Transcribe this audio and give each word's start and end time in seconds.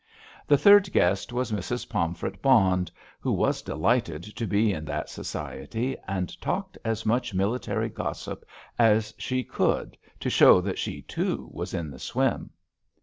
The 0.47 0.57
third 0.57 0.91
guest 0.93 1.31
was 1.31 1.51
Mrs. 1.51 1.87
Pomfret 1.87 2.41
Bond, 2.41 2.89
who 3.19 3.31
was 3.31 3.61
delighted 3.61 4.23
to 4.23 4.47
be 4.47 4.73
in 4.73 4.83
that 4.85 5.11
society, 5.11 5.95
and 6.07 6.41
talked 6.41 6.75
as 6.83 7.05
much 7.05 7.35
military 7.35 7.89
gossip 7.89 8.43
as 8.79 9.13
she 9.19 9.43
could 9.43 9.95
to 10.19 10.29
show 10.31 10.59
that 10.59 10.79
she, 10.79 11.03
too, 11.03 11.47
was 11.51 11.75
in 11.75 11.91
the 11.91 11.99
swim. 11.99 12.49